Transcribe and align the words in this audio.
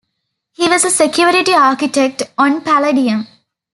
He 0.53 0.67
was 0.67 0.83
a 0.83 0.89
security 0.89 1.53
architect 1.53 2.23
on 2.35 2.61
Palladium. 2.61 3.27